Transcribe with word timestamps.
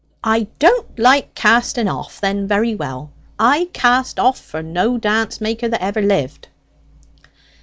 "I 0.23 0.47
don't 0.57 0.97
like 0.97 1.35
casting 1.35 1.87
off: 1.87 2.19
then 2.21 2.47
very 2.47 2.73
well; 2.73 3.11
I 3.37 3.69
cast 3.71 4.17
off 4.19 4.39
for 4.39 4.63
no 4.63 4.97
dance 4.97 5.39
maker 5.39 5.67
that 5.67 5.83
ever 5.83 6.01
lived." 6.01 6.47